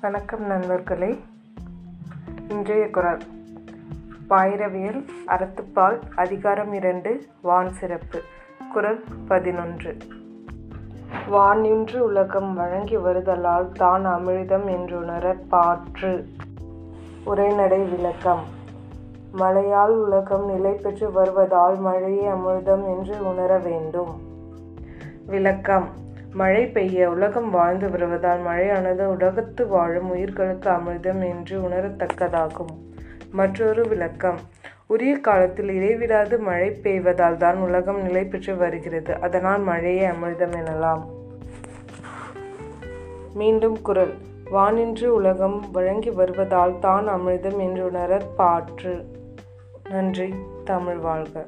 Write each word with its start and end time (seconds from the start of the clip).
வணக்கம் 0.00 0.46
நண்பர்களே. 0.46 1.18
இன்றைய 2.48 2.90
குரல். 2.90 3.18
பாயிரவியல் 4.30 5.04
அறத்துப்பால் 5.26 5.98
அதிகாரம் 6.16 6.72
இரண்டு 6.72 7.22
வான் 7.42 7.72
சிறப்பு. 7.72 8.20
குரல் 8.72 9.04
பதினொன்று. 9.28 9.96
வானின்று 11.28 12.04
உலகம் 12.04 12.54
வழங்கி 12.54 12.96
வருதலால் 12.96 13.72
தான் 13.72 14.06
அமிழ்தம் 14.06 14.64
என்றுணர 14.64 15.36
பாற்று. 15.48 16.28
உரைநடை 17.24 17.78
விளக்கம். 17.78 18.44
மழையால் 19.32 19.96
உலகம் 19.96 20.46
நிலை 20.46 20.72
பெற்று 20.72 21.12
வருவதால் 21.12 21.78
மழையே 21.78 22.28
அமிழ்தம் 22.28 22.98
என்று 22.98 23.28
உணர 23.28 23.58
வேண்டும். 23.58 24.20
விளக்கம். 25.26 26.06
மழை 26.32 26.66
பெய்ய 26.66 27.10
உலகம் 27.10 27.50
வாழ்ந்து 27.50 27.90
வருவதால் 27.90 28.42
மழையானது 28.42 29.04
உலகத்து 29.04 29.66
வாழும் 29.66 30.10
உயிர்களுக்கு 30.10 30.70
அமிர்தம் 30.70 31.28
என்று 31.28 31.60
உணரத்தக்கதாகும். 31.60 32.92
மற்றொரு 33.32 33.88
விளக்கம். 33.88 34.38
உரிய 34.86 35.18
காலத்தில் 35.18 35.68
இடைவிடாது 35.68 36.38
மழை 36.38 36.70
பெய்வதால் 36.70 37.36
தான் 37.36 37.56
உலகம் 37.56 38.02
நிலை 38.02 38.24
பெற்று 38.24 38.56
வருகிறது. 38.56 39.20
அதனால் 39.20 39.60
மழையை 39.60 40.10
அமிர்தம் 40.10 40.54
எனலாம். 40.54 41.04
மீண்டும் 43.34 43.82
குரல். 43.82 44.14
வானின்று 44.50 45.14
உலகம் 45.14 45.70
வழங்கி 45.72 46.10
வருவதால் 46.10 46.78
தான் 46.78 47.08
அமிர்தம் 47.08 47.58
என்று 47.58 47.86
உணர 47.86 48.20
பாற்று. 48.36 49.04
நன்றி. 49.90 50.34
தமிழ் 50.64 50.96
வாழ்க. 50.96 51.46